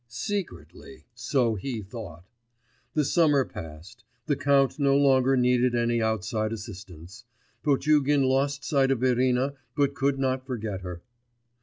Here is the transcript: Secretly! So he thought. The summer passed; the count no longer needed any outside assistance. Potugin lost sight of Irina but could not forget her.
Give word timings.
Secretly! 0.07 1.05
So 1.13 1.53
he 1.53 1.83
thought. 1.83 2.23
The 2.95 3.05
summer 3.05 3.45
passed; 3.45 4.03
the 4.25 4.35
count 4.35 4.79
no 4.79 4.97
longer 4.97 5.37
needed 5.37 5.75
any 5.75 6.01
outside 6.01 6.51
assistance. 6.51 7.23
Potugin 7.61 8.23
lost 8.23 8.65
sight 8.65 8.89
of 8.89 9.03
Irina 9.03 9.53
but 9.75 9.93
could 9.93 10.17
not 10.17 10.47
forget 10.47 10.81
her. 10.81 11.03